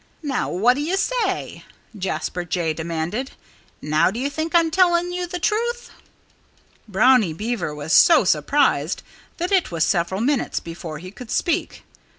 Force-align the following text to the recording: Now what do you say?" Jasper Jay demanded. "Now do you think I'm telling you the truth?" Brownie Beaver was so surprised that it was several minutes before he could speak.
Now 0.23 0.49
what 0.49 0.73
do 0.77 0.81
you 0.81 0.97
say?" 0.97 1.63
Jasper 1.95 2.43
Jay 2.43 2.73
demanded. 2.73 3.33
"Now 3.83 4.09
do 4.09 4.19
you 4.19 4.31
think 4.31 4.55
I'm 4.55 4.71
telling 4.71 5.13
you 5.13 5.27
the 5.27 5.37
truth?" 5.37 5.91
Brownie 6.87 7.33
Beaver 7.33 7.75
was 7.75 7.93
so 7.93 8.23
surprised 8.23 9.03
that 9.37 9.51
it 9.51 9.69
was 9.69 9.83
several 9.83 10.21
minutes 10.21 10.59
before 10.59 10.97
he 10.97 11.11
could 11.11 11.29
speak. 11.29 11.83